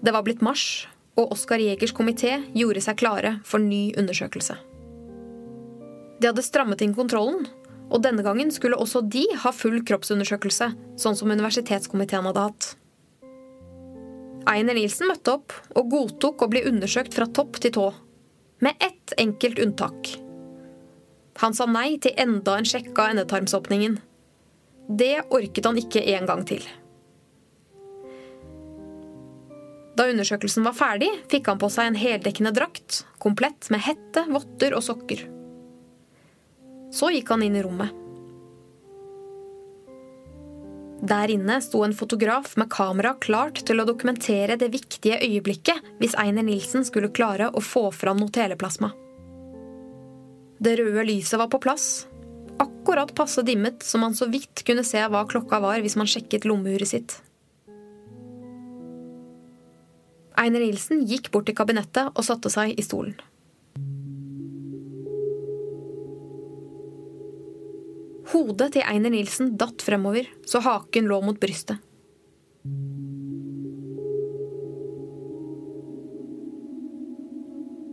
Det 0.05 0.13
var 0.13 0.23
blitt 0.23 0.43
mars, 0.45 0.85
og 1.17 1.33
Oskar 1.33 1.59
Jegers 1.59 1.95
komité 1.97 2.37
gjorde 2.53 2.83
seg 2.85 2.99
klare 3.01 3.37
for 3.43 3.59
ny 3.59 3.89
undersøkelse. 3.97 4.55
De 6.21 6.29
hadde 6.29 6.45
strammet 6.45 6.81
inn 6.85 6.93
kontrollen, 6.97 7.47
og 7.89 8.03
denne 8.05 8.23
gangen 8.25 8.51
skulle 8.53 8.77
også 8.77 9.01
de 9.01 9.25
ha 9.41 9.53
full 9.55 9.81
kroppsundersøkelse, 9.87 10.69
sånn 10.99 11.17
som 11.17 11.33
universitetskomiteen 11.33 12.29
hadde 12.29 12.45
hatt. 12.45 12.69
Einer 14.47 14.77
Nielsen 14.77 15.09
møtte 15.09 15.33
opp 15.39 15.55
og 15.75 15.89
godtok 15.91 16.45
å 16.45 16.51
bli 16.51 16.63
undersøkt 16.69 17.17
fra 17.17 17.27
topp 17.27 17.59
til 17.63 17.73
tå, 17.75 17.87
med 18.59 18.75
ett 18.79 19.13
enkelt 19.17 19.59
unntak. 19.59 20.17
Han 21.37 21.53
sa 21.53 21.67
nei 21.69 21.99
til 22.01 22.17
enda 22.17 22.57
en 22.57 22.65
sjekk 22.65 22.97
av 22.97 23.13
endetarmsåpningen. 23.13 23.99
Det 24.87 25.15
orket 25.29 25.65
han 25.67 25.77
ikke 25.77 26.01
en 26.15 26.29
gang 26.29 26.43
til. 26.47 26.63
Da 29.97 30.05
undersøkelsen 30.11 30.65
var 30.65 30.77
ferdig, 30.77 31.09
fikk 31.31 31.49
han 31.49 31.61
på 31.61 31.69
seg 31.73 31.89
en 31.89 31.97
heldekkende 31.97 32.53
drakt, 32.53 33.03
komplett 33.21 33.69
med 33.73 33.81
hette, 33.85 34.25
votter 34.29 34.75
og 34.77 34.85
sokker. 34.85 35.23
Så 36.93 37.09
gikk 37.13 37.33
han 37.33 37.45
inn 37.45 37.57
i 37.57 37.63
rommet. 37.65 38.06
Der 41.01 41.29
inne 41.29 41.59
sto 41.61 41.83
en 41.85 41.93
fotograf 41.93 42.55
med 42.57 42.71
kamera 42.73 43.13
klart 43.21 43.61
til 43.67 43.77
å 43.77 43.85
dokumentere 43.85 44.57
det 44.57 44.71
viktige 44.73 45.19
øyeblikket 45.21 45.91
hvis 46.01 46.15
Einer 46.17 46.45
Nilsen 46.45 46.85
skulle 46.87 47.13
klare 47.13 47.51
å 47.53 47.61
få 47.61 47.91
fram 47.93 48.17
noe 48.17 48.33
teleplasma. 48.33 48.89
Det 50.57 50.73
røde 50.79 51.05
lyset 51.05 51.37
var 51.37 51.51
på 51.53 51.61
plass, 51.61 52.07
akkurat 52.57 53.13
passe 53.13 53.43
dimmet 53.45 53.85
så 53.85 54.01
man 54.01 54.17
så 54.17 54.25
vidt 54.31 54.65
kunne 54.65 54.85
se 54.87 55.03
hva 55.05 55.21
klokka 55.29 55.61
var 55.61 55.83
hvis 55.85 55.99
man 56.01 56.09
sjekket 56.09 56.49
lommeuret 56.49 56.89
sitt. 56.89 57.19
Einer 60.37 60.61
Nilsen 60.61 61.05
gikk 61.09 61.29
bort 61.33 61.45
til 61.49 61.57
kabinettet 61.57 62.09
og 62.13 62.25
satte 62.25 62.49
seg 62.53 62.73
i 62.73 62.85
stolen. 62.85 63.13
Hodet 68.47 68.77
til 68.77 68.85
Einer 68.87 69.11
Nilsen 69.11 69.57
datt 69.59 69.83
fremover, 69.83 70.23
så 70.47 70.61
haken 70.63 71.09
lå 71.11 71.17
mot 71.19 71.35
brystet. 71.35 71.81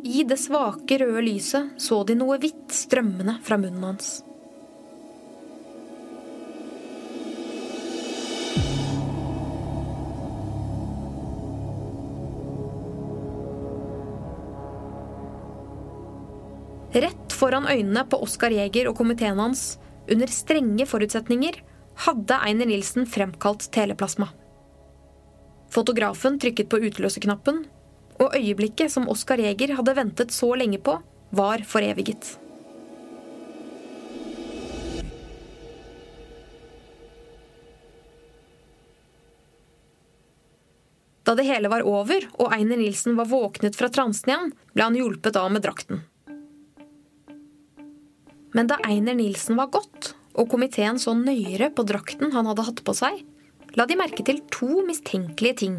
I 0.04 0.22
det 0.22 0.38
svake, 0.38 1.00
røde 1.02 1.24
lyset 1.26 1.74
så 1.82 2.04
de 2.06 2.14
noe 2.14 2.38
hvitt 2.38 2.70
strømmende 2.70 3.40
fra 3.42 3.58
munnen 3.58 3.82
hans. 3.82 4.20
Rett 16.94 17.34
foran 17.34 17.66
øynene 17.66 18.04
på 18.06 18.22
Oskar 18.22 18.54
Jæger 18.54 18.92
og 18.92 19.00
komiteen 19.02 19.42
hans, 19.42 19.72
under 20.10 20.26
strenge 20.26 20.86
forutsetninger, 20.86 21.60
hadde 22.06 22.38
Einer 22.46 22.66
Nilsen 22.66 23.06
fremkalt 23.06 23.70
teleplasma. 23.72 24.28
Fotografen 25.70 26.38
trykket 26.38 26.68
på 26.70 26.80
utløserknappen, 26.86 27.64
og 28.22 28.36
øyeblikket 28.38 28.92
som 28.92 29.08
Oskar 29.10 29.40
Jæger 29.42 29.74
hadde 29.78 29.96
ventet 29.96 30.34
så 30.34 30.52
lenge 30.54 30.78
på, 30.78 30.98
var 31.34 31.64
foreviget. 31.66 32.36
Da 41.24 41.32
det 41.34 41.46
hele 41.48 41.70
var 41.72 41.86
over 41.88 42.26
og 42.36 42.52
Einer 42.52 42.76
Nilsen 42.76 43.16
var 43.16 43.30
våknet 43.30 43.78
fra 43.78 43.88
transen 43.88 44.30
igjen, 44.30 44.50
ble 44.76 44.90
han 44.90 44.98
hjulpet 44.98 45.38
av 45.40 45.48
med 45.50 45.64
drakten. 45.64 46.04
Men 48.54 48.70
da 48.70 48.78
Einer 48.86 49.16
Nilsen 49.18 49.58
var 49.58 49.72
gått, 49.74 50.12
og 50.38 50.50
komiteen 50.50 50.98
så 51.02 51.14
nøyere 51.18 51.72
på 51.74 51.84
drakten 51.86 52.32
han 52.34 52.46
hadde 52.46 52.66
hatt 52.68 52.82
på 52.86 52.94
seg, 52.94 53.20
la 53.74 53.86
de 53.90 53.98
merke 53.98 54.22
til 54.26 54.40
to 54.54 54.84
mistenkelige 54.86 55.58
ting. 55.64 55.78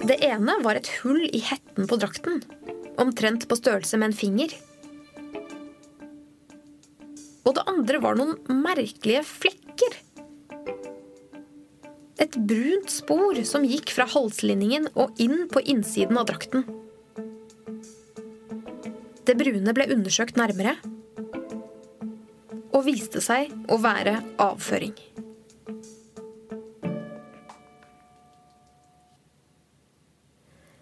Det 0.00 0.16
ene 0.24 0.54
var 0.64 0.78
et 0.78 0.88
hull 1.02 1.26
i 1.26 1.42
hetten 1.44 1.88
på 1.90 1.98
drakten. 2.00 2.38
Omtrent 3.02 3.44
på 3.50 3.58
størrelse 3.58 3.98
med 4.00 4.10
en 4.10 4.16
finger. 4.16 4.54
Og 7.44 7.56
det 7.58 7.66
andre 7.68 8.00
var 8.00 8.16
noen 8.16 8.62
merkelige 8.62 9.24
flekker. 9.26 9.98
Et 12.20 12.36
brunt 12.36 12.92
spor 12.92 13.42
som 13.48 13.66
gikk 13.66 13.92
fra 13.96 14.06
halslinningen 14.08 14.88
og 14.94 15.20
inn 15.20 15.48
på 15.52 15.62
innsiden 15.68 16.20
av 16.20 16.28
drakten. 16.30 16.64
Det 19.30 19.36
brune 19.38 19.70
ble 19.76 19.84
undersøkt 19.94 20.38
nærmere 20.40 20.72
og 22.74 22.82
viste 22.82 23.20
seg 23.22 23.52
å 23.70 23.76
være 23.78 24.16
avføring. 24.42 24.96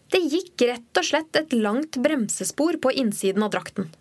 Det 0.08 0.22
gikk 0.32 0.64
rett 0.70 1.02
og 1.02 1.08
slett 1.10 1.36
et 1.36 1.52
langt 1.52 2.00
bremsespor 2.00 2.80
på 2.80 2.96
innsiden 3.04 3.44
av 3.44 3.52
drakten. 3.52 3.92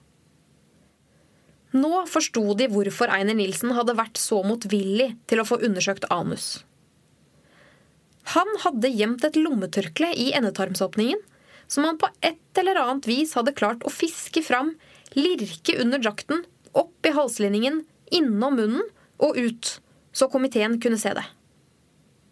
Nå 1.76 2.06
forsto 2.08 2.56
de 2.56 2.72
hvorfor 2.72 3.12
Einer 3.12 3.36
Nilsen 3.36 3.76
hadde 3.76 4.00
vært 4.00 4.16
så 4.22 4.40
motvillig 4.48 5.12
til 5.28 5.44
å 5.44 5.50
få 5.50 5.60
undersøkt 5.60 6.08
anus. 6.14 6.62
Han 8.32 8.48
hadde 8.64 8.96
gjemt 8.96 9.28
et 9.28 9.36
lommetørkle 9.44 10.16
i 10.16 10.32
endetarmsåpningen, 10.40 11.20
som 11.68 11.86
han 11.88 12.00
på 12.00 12.10
et 12.26 12.60
eller 12.60 12.80
annet 12.82 13.08
vis 13.08 13.36
hadde 13.38 13.56
klart 13.58 13.84
å 13.86 13.94
fiske 13.94 14.44
fram, 14.44 14.74
lirke 15.18 15.78
under 15.82 16.02
drakten, 16.02 16.44
opp 16.78 17.06
i 17.06 17.14
halslinningen, 17.16 17.84
innom 18.12 18.58
munnen 18.60 18.90
og 19.24 19.38
ut, 19.38 19.78
så 20.16 20.30
komiteen 20.32 20.80
kunne 20.82 21.00
se 21.02 21.14
det. 21.18 21.26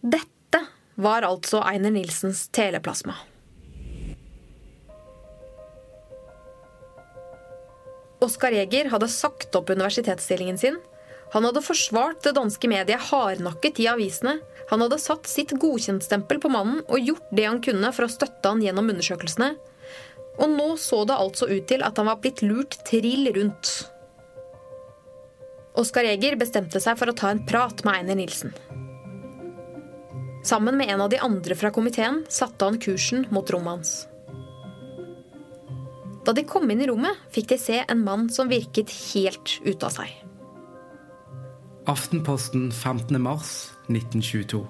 Dette 0.01 0.62
var 0.96 1.25
altså 1.27 1.62
Einer 1.65 1.92
Nilsens 1.92 2.48
teleplasma. 2.56 3.18
Oskar 8.25 8.56
Jæger 8.56 8.89
hadde 8.89 9.10
sagt 9.12 9.56
opp 9.58 9.70
universitetsstillingen 9.70 10.58
sin. 10.58 10.77
Han 11.34 11.46
hadde 11.46 11.62
forsvart 11.65 12.24
det 12.25 12.36
danske 12.38 12.70
mediet 12.72 13.10
hardnakket 13.12 13.82
i 13.84 13.89
avisene. 13.92 14.38
Han 14.70 14.82
hadde 14.82 14.98
satt 15.02 15.28
sitt 15.30 15.54
godkjentstempel 15.62 16.40
på 16.42 16.50
mannen 16.54 16.82
og 16.88 17.02
gjort 17.02 17.34
det 17.36 17.46
han 17.46 17.62
kunne 17.64 17.92
for 17.94 18.08
å 18.08 18.12
støtte 18.12 18.50
han 18.50 18.64
gjennom 18.66 18.90
undersøkelsene. 18.94 19.52
Og 20.42 20.52
nå 20.52 20.70
så 20.82 21.04
det 21.08 21.20
altså 21.20 21.48
ut 21.52 21.68
til 21.70 21.86
at 21.86 22.00
han 22.02 22.10
var 22.10 22.22
blitt 22.24 22.42
lurt 22.44 22.80
trill 22.88 23.30
rundt. 23.36 23.76
Oskar 25.76 26.08
Jæger 26.08 26.38
bestemte 26.40 26.80
seg 26.84 26.98
for 27.00 27.12
å 27.12 27.16
ta 27.16 27.30
en 27.32 27.44
prat 27.48 27.84
med 27.86 28.02
Einer 28.02 28.18
Nilsen. 28.20 28.56
Sammen 30.46 30.78
med 30.78 30.92
en 30.94 31.02
av 31.02 31.10
de 31.10 31.20
andre 31.20 31.56
fra 31.58 31.72
komiteen 31.74 32.22
satte 32.30 32.68
han 32.68 32.78
kursen 32.82 33.26
mot 33.34 33.50
rommet 33.52 33.78
hans. 33.78 33.94
Da 36.26 36.34
de 36.34 36.46
kom 36.48 36.70
inn 36.72 36.82
i 36.82 36.88
rommet, 36.90 37.18
fikk 37.34 37.52
de 37.54 37.58
se 37.62 37.82
en 37.82 38.04
mann 38.06 38.30
som 38.34 38.50
virket 38.50 38.94
helt 39.14 39.60
ute 39.66 39.86
av 39.86 39.94
seg. 39.94 40.14
Aftenposten 41.86 42.72
15.3.1922. 42.72 44.65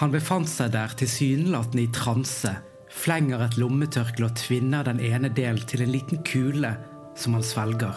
Han 0.00 0.12
befant 0.14 0.48
seg 0.48 0.70
der 0.72 0.94
tilsynelatende 0.96 1.82
i 1.84 1.90
transe, 1.92 2.54
flenger 2.88 3.42
et 3.44 3.58
lommetørkle 3.60 4.30
og 4.30 4.38
tvinner 4.40 4.86
den 4.88 5.02
ene 5.04 5.28
del 5.28 5.60
til 5.68 5.84
en 5.84 5.92
liten 5.92 6.22
kule 6.24 6.70
som 7.18 7.36
han 7.36 7.44
svelger. 7.44 7.92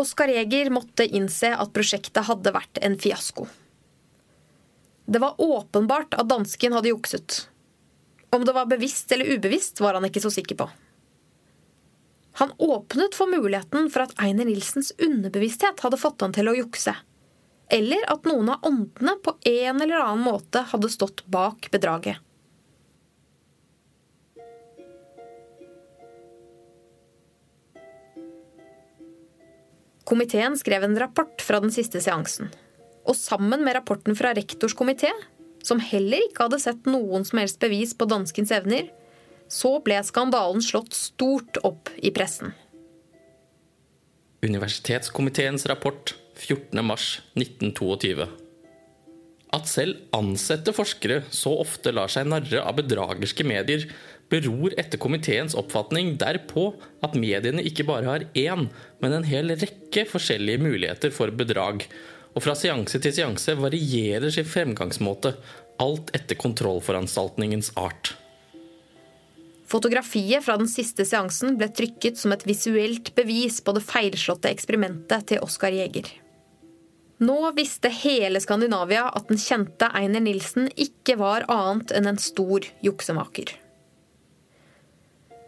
Oskar 0.00 0.32
Jæger 0.34 0.72
måtte 0.74 1.06
innse 1.06 1.52
at 1.54 1.70
prosjektet 1.76 2.26
hadde 2.26 2.56
vært 2.56 2.82
en 2.82 2.98
fiasko. 2.98 3.46
Det 5.06 5.22
var 5.22 5.38
åpenbart 5.38 6.18
at 6.18 6.26
dansken 6.30 6.74
hadde 6.74 6.90
jukset. 6.90 7.49
Om 8.30 8.44
det 8.44 8.54
var 8.54 8.66
bevisst 8.70 9.12
eller 9.12 9.26
ubevisst, 9.34 9.80
var 9.80 9.98
han 9.98 10.06
ikke 10.06 10.22
så 10.22 10.30
sikker 10.30 10.58
på. 10.60 10.68
Han 12.40 12.52
åpnet 12.62 13.14
for 13.18 13.26
muligheten 13.26 13.90
for 13.90 14.06
at 14.06 14.14
Einer 14.22 14.46
Nilsens 14.46 14.92
underbevissthet 15.02 15.82
hadde 15.82 15.98
fått 15.98 16.22
han 16.22 16.34
til 16.34 16.48
å 16.48 16.56
jukse. 16.56 16.94
Eller 17.70 18.06
at 18.10 18.26
noen 18.26 18.52
av 18.54 18.66
åndene 18.66 19.16
på 19.22 19.34
en 19.50 19.82
eller 19.82 20.02
annen 20.02 20.24
måte 20.24 20.62
hadde 20.70 20.90
stått 20.90 21.24
bak 21.26 21.68
bedraget. 21.74 22.22
Komiteen 30.10 30.56
skrev 30.58 30.86
en 30.86 30.98
rapport 30.98 31.42
fra 31.42 31.60
den 31.62 31.70
siste 31.70 32.00
seansen. 32.02 32.48
Og 33.06 33.14
sammen 33.14 33.62
med 33.62 33.76
rapporten 33.76 34.16
fra 34.18 34.32
rektors 34.34 34.74
komité, 34.74 35.12
som 35.66 35.82
heller 35.82 36.24
ikke 36.28 36.46
hadde 36.46 36.60
sett 36.62 36.88
noen 36.88 37.26
som 37.26 37.40
helst 37.42 37.60
bevis 37.62 37.94
på 37.96 38.08
danskens 38.10 38.52
evner, 38.54 38.88
så 39.50 39.78
ble 39.84 39.98
skandalen 40.06 40.62
slått 40.62 40.94
stort 40.96 41.58
opp 41.66 41.90
i 41.98 42.12
pressen. 42.14 42.54
Universitetskomiteens 44.46 45.66
rapport 45.68 46.14
14.3.1922. 46.40 48.28
At 49.50 49.66
selv 49.66 49.98
ansette 50.14 50.72
forskere 50.72 51.24
så 51.34 51.56
ofte 51.60 51.90
lar 51.92 52.08
seg 52.12 52.28
narre 52.30 52.62
av 52.62 52.78
bedragerske 52.78 53.44
medier, 53.44 53.88
beror 54.30 54.76
etter 54.78 55.00
komiteens 55.02 55.56
oppfatning 55.58 56.14
derpå 56.22 56.68
at 57.02 57.18
mediene 57.18 57.64
ikke 57.66 57.86
bare 57.88 58.06
har 58.06 58.26
én, 58.38 58.68
men 59.02 59.16
en 59.16 59.26
hel 59.26 59.50
rekke 59.58 60.06
forskjellige 60.08 60.62
muligheter 60.62 61.10
for 61.14 61.34
bedrag, 61.34 61.82
og 62.34 62.44
fra 62.44 62.54
seanse 62.58 63.00
til 63.02 63.14
seanse 63.14 63.56
varierer 63.58 64.30
sin 64.32 64.46
fremgangsmåte, 64.46 65.34
alt 65.80 66.12
etter 66.16 66.38
kontrollforanstaltningens 66.38 67.72
art. 67.80 68.14
Fotografiet 69.70 70.42
fra 70.42 70.56
den 70.58 70.68
siste 70.68 71.04
seansen 71.06 71.54
ble 71.58 71.68
trykket 71.70 72.18
som 72.18 72.34
et 72.34 72.42
visuelt 72.46 73.12
bevis 73.14 73.60
på 73.62 73.74
det 73.76 73.84
feilslåtte 73.86 74.50
eksperimentet 74.50 75.28
til 75.30 75.44
Oskar 75.46 75.74
Jæger. 75.74 76.08
Nå 77.20 77.38
visste 77.54 77.90
hele 77.92 78.40
Skandinavia 78.42 79.04
at 79.14 79.28
den 79.28 79.38
kjente 79.38 79.90
Einer 79.94 80.22
Nilsen 80.24 80.70
ikke 80.74 81.18
var 81.20 81.44
annet 81.52 81.92
enn 81.94 82.08
en 82.10 82.18
stor 82.18 82.66
juksemaker. 82.82 83.52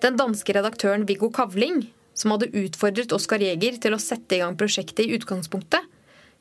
Den 0.05 0.19
danske 0.21 0.55
redaktøren 0.55 1.07
Viggo 1.09 1.31
Kavling, 1.33 1.87
som 2.15 2.35
hadde 2.35 2.51
utfordret 2.59 3.15
Oskar 3.17 3.43
Jæger 3.43 3.79
til 3.83 3.97
å 3.97 4.03
sette 4.03 4.37
i 4.37 4.43
gang 4.43 4.59
prosjektet 4.61 5.07
i 5.07 5.17
utgangspunktet, 5.17 5.87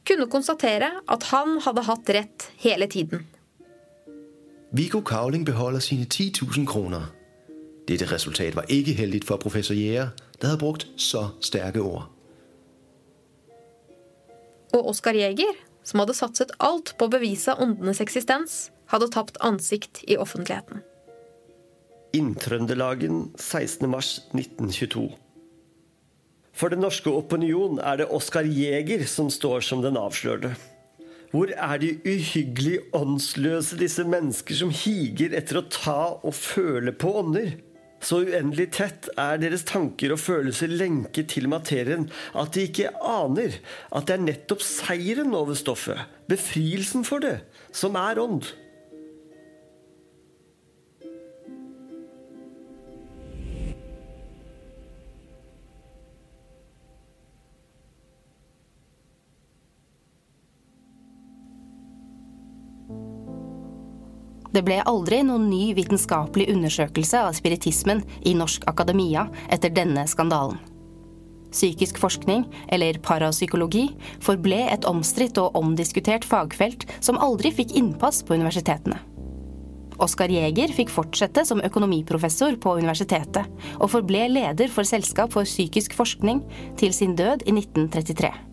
kunne 0.08 0.28
konstatere 0.32 0.90
at 1.08 1.24
han 1.32 1.60
hadde 1.66 1.86
hatt 1.88 2.10
rett 2.16 2.48
hele 2.64 2.88
tiden. 2.92 3.26
Viggo 4.72 5.02
Kavling 5.02 5.46
beholder 5.46 5.80
sine 5.80 6.06
10 6.06 6.32
000 6.58 6.68
kroner. 6.68 7.12
Dette 7.88 8.08
resultat 8.12 8.56
var 8.56 8.70
ikke 8.70 8.94
heldig 8.94 9.24
for 9.28 9.38
professor 9.38 9.76
Gjære, 9.76 10.12
der 10.42 10.48
hadde 10.48 10.60
brukt 10.60 10.88
så 10.96 11.28
sterke 11.42 11.82
ord. 11.82 12.08
Og 14.74 14.88
Oskar 14.88 15.12
Jæger, 15.12 15.58
som 15.84 16.00
hadde 16.00 16.16
satset 16.16 16.54
alt 16.60 16.94
på 16.98 17.10
å 17.10 17.12
bevise 17.12 17.58
åndenes 17.60 18.00
eksistens, 18.00 18.70
hadde 18.88 19.10
tapt 19.12 19.40
ansikt 19.44 20.06
i 20.08 20.16
offentligheten. 20.18 20.86
Inntrøndelagen 22.16 23.32
16.3.1922. 23.40 25.12
For 26.62 26.70
den 26.70 26.84
norske 26.86 27.10
opinion 27.10 27.80
er 27.82 28.04
det 28.04 28.12
Oskar 28.14 28.46
Jæger 28.46 29.08
som 29.10 29.32
står 29.34 29.64
som 29.66 29.80
den 29.82 29.98
avslørte. 29.98 30.52
Hvor 31.32 31.50
er 31.50 31.80
de 31.82 31.96
uhyggelig 32.06 32.76
åndsløse, 32.94 33.80
disse 33.80 34.04
mennesker 34.06 34.60
som 34.60 34.70
higer 34.70 35.34
etter 35.40 35.58
å 35.58 35.66
ta 35.74 36.02
og 36.22 36.36
føle 36.38 36.94
på 36.94 37.16
ånder? 37.24 37.56
Så 38.02 38.20
uendelig 38.28 38.68
tett 38.78 39.10
er 39.18 39.42
deres 39.42 39.66
tanker 39.66 40.14
og 40.14 40.22
følelser 40.22 40.70
lenket 40.70 41.32
til 41.34 41.50
materien 41.50 42.08
at 42.38 42.54
de 42.54 42.68
ikke 42.68 42.94
aner 43.10 43.58
at 43.90 44.06
det 44.10 44.20
er 44.20 44.26
nettopp 44.28 44.62
seieren 44.66 45.34
over 45.38 45.58
stoffet, 45.58 45.98
befrielsen 46.30 47.06
for 47.08 47.26
det, 47.26 47.40
som 47.74 47.98
er 47.98 48.22
ånd. 48.22 48.52
Det 64.52 64.64
ble 64.68 64.82
aldri 64.88 65.22
noen 65.24 65.48
ny 65.50 65.72
vitenskapelig 65.78 66.50
undersøkelse 66.52 67.22
av 67.24 67.36
spiritismen 67.38 68.04
i 68.28 68.36
Norsk 68.36 68.66
Akademia 68.68 69.28
etter 69.48 69.72
denne 69.72 70.04
skandalen. 70.12 70.60
Psykisk 71.52 71.98
forskning, 72.00 72.46
eller 72.72 73.00
parapsykologi, 73.04 73.90
forble 74.24 74.60
et 74.72 74.88
omstridt 74.88 75.40
og 75.42 75.56
omdiskutert 75.60 76.28
fagfelt 76.28 76.86
som 77.04 77.20
aldri 77.20 77.52
fikk 77.56 77.76
innpass 77.80 78.22
på 78.24 78.38
universitetene. 78.40 79.00
Oskar 80.02 80.32
Jæger 80.34 80.72
fikk 80.74 80.90
fortsette 80.90 81.44
som 81.46 81.62
økonomiprofessor 81.62 82.56
på 82.64 82.78
universitetet, 82.80 83.52
og 83.78 83.92
forble 83.94 84.24
leder 84.32 84.72
for 84.72 84.88
Selskap 84.88 85.36
for 85.36 85.48
psykisk 85.48 85.94
forskning 85.98 86.42
til 86.80 86.96
sin 86.96 87.14
død 87.20 87.46
i 87.46 87.54
1933. 87.54 88.51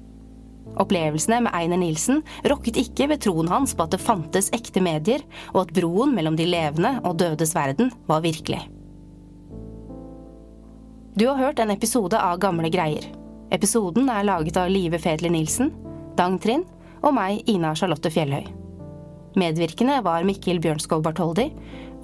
Opplevelsene 0.77 1.41
med 1.47 1.55
Einer 1.57 1.81
Nilsen 1.81 2.21
rokket 2.45 2.77
ikke 2.79 3.09
ved 3.11 3.23
troen 3.25 3.49
hans 3.51 3.75
på 3.75 3.87
at 3.87 3.95
det 3.95 4.03
fantes 4.03 4.51
ekte 4.55 4.83
medier, 4.85 5.25
og 5.55 5.65
at 5.65 5.75
broen 5.75 6.13
mellom 6.15 6.37
de 6.39 6.47
levende 6.47 6.99
og 7.03 7.19
dødes 7.23 7.55
verden 7.57 7.91
var 8.07 8.23
virkelig. 8.27 8.61
Du 11.19 11.27
har 11.27 11.41
hørt 11.41 11.59
en 11.59 11.73
episode 11.75 12.19
av 12.21 12.39
Gamle 12.39 12.71
greier. 12.71 13.09
Episoden 13.51 14.07
er 14.13 14.27
laget 14.29 14.59
av 14.61 14.71
Live 14.71 15.01
Fedler 15.03 15.33
Nilsen, 15.35 15.73
Dang 16.15 16.37
Trind 16.39 16.69
og 17.03 17.15
meg, 17.17 17.43
Ina 17.51 17.73
Charlotte 17.75 18.13
Fjellhøy. 18.13 18.47
Medvirkende 19.39 19.99
var 20.05 20.27
Mikkel 20.27 20.61
Bjørnskov 20.63 21.03
Bartholdi, 21.03 21.49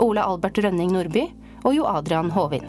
Ole 0.02 0.22
Albert 0.22 0.58
Rønning 0.64 0.90
Nordby 0.94 1.28
og 1.62 1.76
Jo 1.76 1.86
Adrian 1.90 2.32
Håvin. 2.34 2.66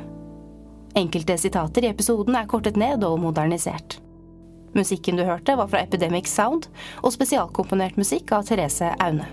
Enkelte 0.95 1.37
sitater 1.37 1.85
i 1.85 1.91
episoden 1.91 2.37
er 2.37 2.47
kortet 2.49 2.77
ned 2.79 3.03
og 3.03 3.17
modernisert. 3.23 3.99
Musikken 4.75 5.15
du 5.15 5.23
hørte, 5.23 5.55
var 5.55 5.69
fra 5.71 5.81
Epidemic 5.85 6.27
Sound 6.27 6.67
og 7.01 7.13
spesialkomponert 7.15 7.95
musikk 7.99 8.33
av 8.35 8.43
Therese 8.47 8.91
Aune. 8.99 9.27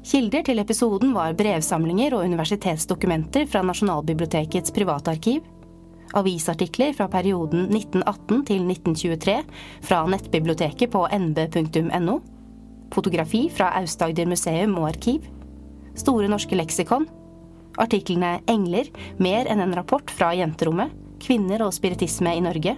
Kilder 0.00 0.46
til 0.46 0.62
episoden 0.62 1.12
var 1.12 1.36
brevsamlinger 1.36 2.14
og 2.16 2.24
universitetsdokumenter 2.24 3.44
fra 3.50 3.60
Nasjonalbibliotekets 3.68 4.72
privatarkiv, 4.72 5.44
avisartikler 6.16 6.94
fra 6.96 7.06
perioden 7.12 7.66
1918 7.68 8.40
til 8.48 8.64
1923 8.64 9.36
fra 9.84 10.00
nettbiblioteket 10.08 10.90
på 10.90 11.04
nb.no, 11.20 12.16
fotografi 12.94 13.44
fra 13.52 13.74
Aust-Agder 13.82 14.26
museum 14.30 14.78
og 14.80 14.88
arkiv, 14.94 15.28
Store 16.00 16.30
norske 16.30 16.56
leksikon, 16.56 17.04
artiklene 17.82 18.38
Engler, 18.48 18.88
mer 19.18 19.48
enn 19.50 19.60
en 19.60 19.74
rapport 19.76 20.08
fra 20.14 20.30
jenterommet, 20.38 20.94
Kvinner 21.20 21.66
og 21.66 21.74
spiritisme 21.76 22.32
i 22.38 22.40
Norge, 22.40 22.72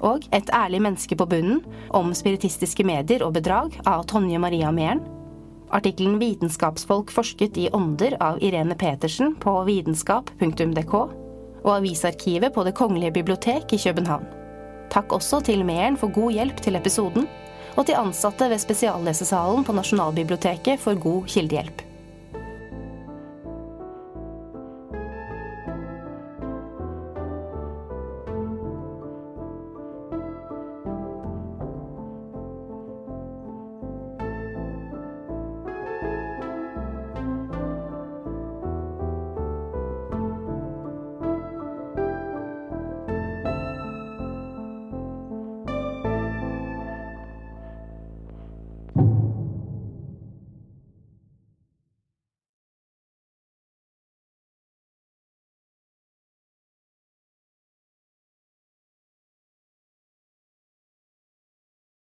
og 0.00 0.26
Et 0.32 0.50
ærlig 0.54 0.82
menneske 0.82 1.16
på 1.16 1.26
bunnen 1.26 1.62
om 1.90 2.12
spiritistiske 2.14 2.84
medier 2.84 3.24
og 3.24 3.34
bedrag 3.38 3.78
av 3.86 4.06
Tonje 4.06 4.38
Maria 4.38 4.70
Mæren. 4.70 5.00
Artikkelen 5.70 6.18
'Vitenskapsfolk 6.18 7.10
forsket 7.10 7.56
i 7.56 7.68
ånder' 7.72 8.16
av 8.20 8.38
Irene 8.42 8.74
Petersen 8.74 9.34
på 9.34 9.64
vitenskap.dk. 9.64 10.94
Og 11.64 11.72
avisarkivet 11.76 12.54
på 12.54 12.64
Det 12.64 12.74
kongelige 12.74 13.12
bibliotek 13.12 13.72
i 13.72 13.78
København. 13.78 14.26
Takk 14.90 15.12
også 15.12 15.40
til 15.44 15.64
Mæren 15.64 15.96
for 15.96 16.12
god 16.12 16.32
hjelp 16.32 16.62
til 16.62 16.76
episoden, 16.76 17.26
og 17.76 17.86
til 17.86 17.98
ansatte 17.98 18.48
ved 18.50 18.58
Spesiallesesalen 18.58 19.64
på 19.64 19.72
Nasjonalbiblioteket 19.72 20.80
for 20.80 20.94
god 20.94 21.26
kildehjelp. 21.26 21.85